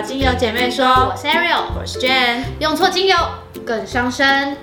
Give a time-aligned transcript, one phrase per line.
[0.00, 2.42] 到精油姐妹说，我是 Ariel，我是 Jane，。
[2.58, 3.14] 用错精油
[3.66, 4.56] 更伤身。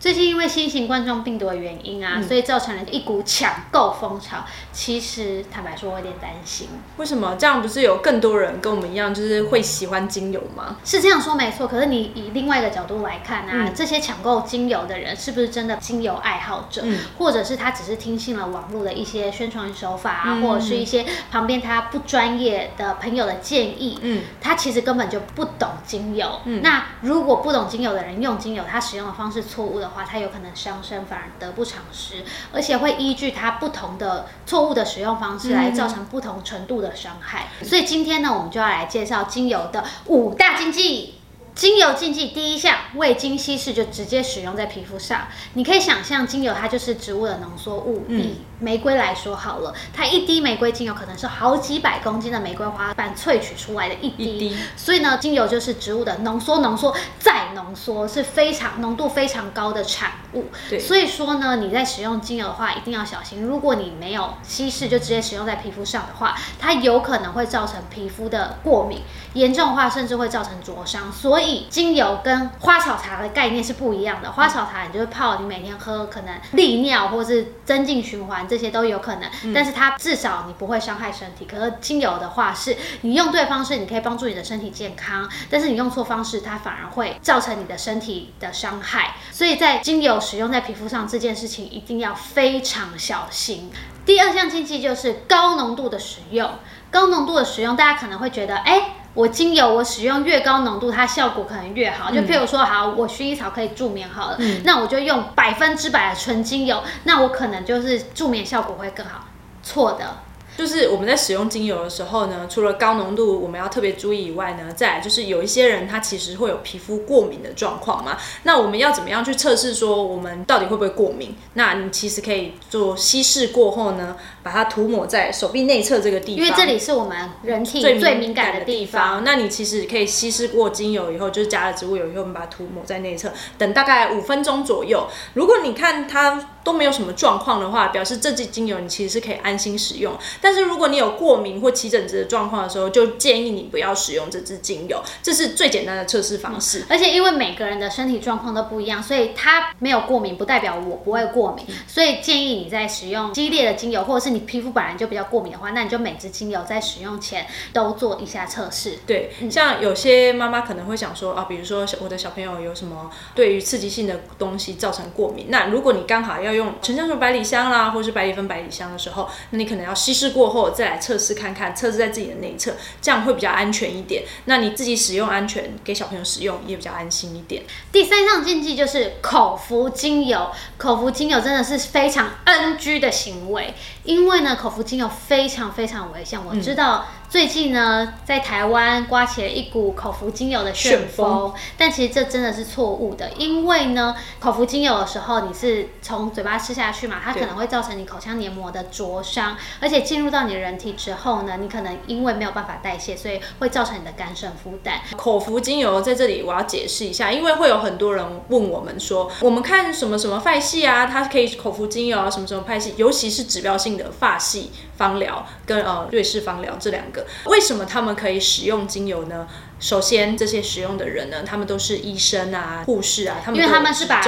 [0.00, 4.44] 最近因为新型冠状病毒的原因啊，所以造成了一股抢购风潮。
[4.72, 6.68] 其实坦白说，我有点担心。
[6.98, 7.60] 为什么这样？
[7.60, 10.76] 不是有更多人跟我们一样，就是会喜欢精油吗？
[10.84, 11.66] 是这样说没错。
[11.66, 16.84] 可是你以另外一个角度来看啊，这些抢购精油的人是不是真的精油爱好者？
[17.18, 23.98] 或者是他只是听信了网络的一些宣传手法啊，或者是一些旁边他不专业的朋友的建议？
[24.02, 26.40] 嗯，他其实根本就不懂精油。
[26.44, 29.87] 嗯，那如果不懂精油的人用精油，他使用的方式错误的。
[29.88, 37.48] 话，它有可能伤身，反而得不偿失，而且会依据它不同的错误的使用方式来造成不同程度的伤害。
[37.62, 41.17] 所以今天呢，我们就要来介绍精油的五大禁忌。
[41.58, 45.26] 精油禁忌第一项，未经稀释就直接使用在皮肤上。
[45.54, 48.04] 你可以想象，精油它就是植物的浓缩物。
[48.08, 54.56] 以玫瑰来说好了，它一滴玫瑰精油可能是好几百公斤的玫瑰花瓣萃取出来的一滴。
[54.76, 60.46] 所以呢，精油就是植物的浓缩、浓缩再浓缩，是非常浓度非常高的产物。
[60.68, 60.78] 对。
[60.78, 63.42] 所以说呢，你在使用精油的话，一定要小心。
[63.42, 69.00] 如果你没有稀释就直接使用在皮肤上的话，它有可能会造成皮肤的过敏，
[69.34, 71.12] 严重的话甚至会造成灼伤。
[71.12, 74.32] 所以精油跟花草茶的概念是不一样的。
[74.32, 79.54] 花草茶你就是泡，你每天喝，可能利尿或是增进循环，这些都有可能。
[79.54, 81.44] 但是它至少你不会伤害身体。
[81.44, 89.14] 可是精油的话，是你用对方式，你可以帮助你的身体健康；但是你用错方式，它反而会造成你的身体的伤害。
[89.30, 93.70] 所以在精油使用在皮肤上这件事情，一定要非常小心。
[94.04, 96.50] 第二项禁忌就是高浓度的使用。
[96.90, 98.94] 高浓度的使用，大家可能会觉得，哎。
[99.14, 102.08] 我精油我使用越高浓度，它效果可能越好。
[102.08, 109.24] 就譬如说，好，我薰衣草可以助眠好了，那我就用百分之百的纯精油，那我可能就是助眠效果会更好。
[109.60, 110.18] 错的。
[110.58, 118.18] 就是我们在使用精油的时候呢，除了高浓度我们要特别注意以外呢，再来就是有一些人他其实会有皮肤过敏的状况嘛。
[118.42, 121.36] 那我们要怎么样去测试说我们到底会不会过敏？
[121.54, 129.22] 那你其实可以做稀释过后呢，把它涂抹在手臂内侧这个地方，因为这里是我们人体最敏感的地方。
[129.22, 135.06] 那你其实可以稀释过精油以后，就是加了植物油以后，我们把它涂抹在内侧，等大概五分钟左右。
[135.34, 136.50] 如果你看它。
[136.68, 140.12] 都没有什么状况的话，表示这支精油你其实是可以安心使用。
[140.38, 145.02] 但是如果你有过敏或起疹子的状况的时候，就建议你不要使用这支精油。
[145.22, 146.84] 这是最简单的测试方式。
[146.90, 151.64] 而且因为每个人的身体状况都不一样，所以它没有过敏不代表我不会过敏。
[151.86, 158.98] 所以建议你在使用激烈的精油，或者是你皮肤本来就比较过敏的话，那你就每支精油在使用前都做一下测试。
[159.06, 174.24] 对，像有些妈妈可能会想说啊，比如说我的小朋友有什么对于刺激性的东西造成过敏，那如果你刚好要用沉香水百里香啦，或是百里芬百里香的时候，那你可能要稀释过后再来测试看看，测试在自己的内侧，这样会比较安全一点。
[174.44, 177.62] 那你自己使用安全，给小朋友使用也比较安心一点。
[177.90, 183.72] 第三项禁忌就是口服精油，口服精油真的是非常 NG 的行为，
[184.04, 186.38] 因为呢，口服精油非常非常危险。
[186.44, 187.06] 我知道。
[187.30, 204.98] 最近呢，在台湾刮起了一股口服精油的旋风，但其实这真的是错误的，因为呢，口服精油的时候，你是从嘴巴吃下去嘛，它可能会造成你口腔黏膜的灼伤，而且进入到你的人体之后呢，你可能因为没有办法代谢，所以会造成你的肝肾负担。
[205.14, 217.17] 口服精油在这里我要解释一下，因为会有很多人问我们说，我们看什么什么派系啊，它可以口服精油啊，什么什么派系，尤其是指标性的发系芳疗跟呃瑞士芳疗这两个。
[217.46, 219.46] 为什么他们可以使用精油呢？
[219.80, 224.20] 首先，这些使用的人呢，他们都是医生啊、护士啊，他们因为他们是把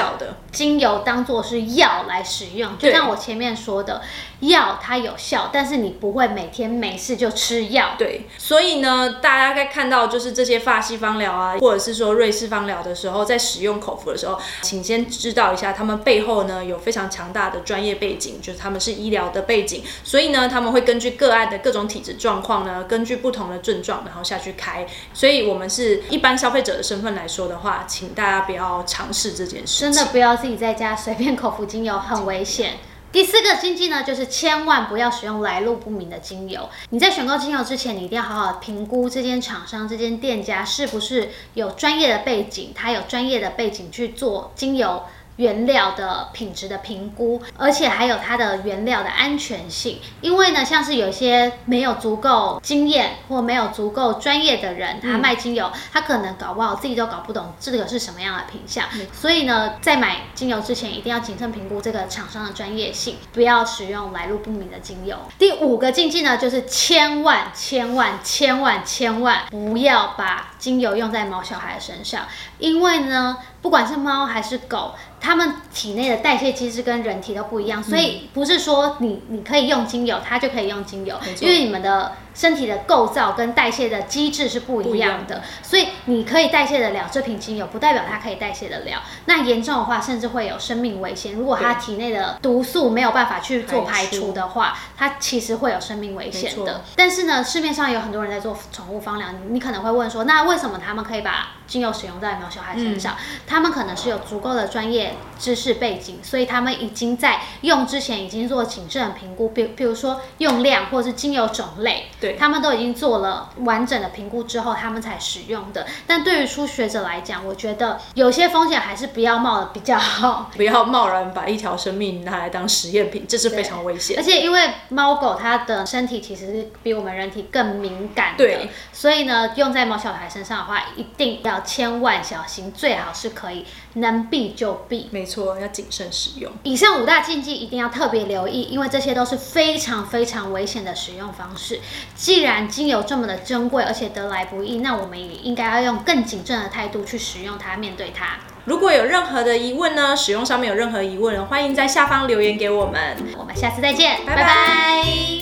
[0.53, 4.01] 精油当做是药来使用，就像我前面说的，
[4.41, 7.95] 药它有效，但是你不会每天没事就吃药。
[7.99, 25.40] 对，所以呢，大家该看到就是这些发西方疗啊，或者是说瑞士方疗的时候，在使用口服的时候，请先知道一下，他们背后呢有非常强大的专业背景，就是他们是医疗的背景，所以呢，他们会根据个案的各种体质状况呢，根据不同的症状，然后下去开，所以。
[25.47, 29.81] 我们是一般消费者的身份来说的话，请大家不要尝试这件事。
[29.81, 32.79] 真的不要自己在家随便口服精油，很危险。
[33.13, 36.69] 第四个禁忌呢，就是千万不要使用来路不明的精油。
[36.91, 45.03] 你在选购精油之前，你一定要好好评估这间厂商、这间店家是不是有专业的背景，他有专业的背景去做精油。
[45.41, 49.99] 原料的品质的评估，而且还有它的原料的安全性。
[50.21, 58.85] 因为呢，像是有些没有足够经验或没有足够专业的人，他卖精油，他可能搞不好自己都搞不懂这个是什么样的品相。
[59.15, 65.17] 所以呢，在买精油之前，一定要谨慎评估这个厂商的专业性，不要使用来路不明的精油。
[65.39, 72.27] 第五个禁忌呢，就是千万千万千万千万不要把精油用在毛小孩身上，
[72.61, 73.39] 因为呢。
[73.63, 82.13] 不管是猫还是狗，它们体内的代谢机制跟人体都不一样，所以不是说你你可以用精油，它就可以用精油，因为你们的。
[82.35, 89.03] 身体的构造跟代谢的机制是不一样的，所以你可以代谢得了这瓶精油，不代表它可以代谢得了。
[89.27, 91.35] 那严重的话，甚至会有生命危险。
[91.35, 96.83] 如果它体内的毒素没有办法去做排除的话，它其实会有生命危险的。
[96.97, 103.17] 但是呢，市面上有很多人在做宠物方疗，你可能会问说，那为什么他们可以把精油使用在毛小孩身上？
[103.47, 112.07] 他们可能是有足够的专业知识背景，所以他们已经在用之前已经做谨慎评估，比比如说用量或者是精油种类。
[112.21, 115.87] 对，他们都已经做了完整的评估之后，他们才使用的。
[116.07, 120.51] 但对于初学者来讲，我觉得有些风险还是不要冒的比较好。
[120.57, 124.17] 不要贸然把一条生命拿来当实验品，这是非常危险。
[124.19, 135.09] 而且因为猫狗它的身体其实是比我们人体更敏感的，所以呢，用在猫小孩身上的话，一定要千万小心，最好是可以能避就避。
[135.11, 136.53] 没错，要谨慎使用。
[136.63, 141.81] 以上五大禁忌一定要特别留意，因为这些都是非常非常危险的使用方式。
[142.15, 148.39] 既然精油这么的珍贵，而且得来不易，那我们也应该要用更谨慎的态度去使用它，面对它。
[148.67, 153.17] 如果有任何的疑问呢，使用上面有任何疑问，欢迎在下方留言给我们。
[153.39, 155.40] 我们下次再见，拜拜。